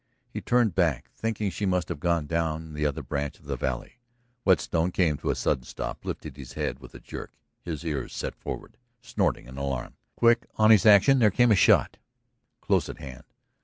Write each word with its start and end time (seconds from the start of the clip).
He 0.27 0.41
turned 0.41 0.73
back, 0.73 1.11
thinking 1.13 1.51
she 1.51 1.67
must 1.67 1.87
have 1.89 1.99
gone 1.99 2.25
down 2.25 2.73
the 2.73 2.87
other 2.87 3.03
branch 3.03 3.37
of 3.39 3.45
the 3.45 3.55
valley. 3.55 3.99
Whetstone 4.43 4.91
came 4.91 5.15
to 5.17 5.29
a 5.29 5.35
sudden 5.35 5.63
stop, 5.63 6.03
lifted 6.05 6.37
his 6.37 6.53
head 6.53 6.79
with 6.79 6.95
a 6.95 6.99
jerk, 6.99 7.33
his 7.61 7.83
ears 7.85 8.11
set 8.11 8.33
forward, 8.33 8.77
snorting 8.99 9.47
an 9.47 9.59
alarm. 9.59 9.97
Quick 10.15 10.47
on 10.55 10.71
his 10.71 10.87
action 10.87 11.19
there 11.19 11.29
came 11.29 11.51
a 11.51 11.55
shot, 11.55 11.97
close 12.61 12.89
at 12.89 12.97
hand. 12.97 13.25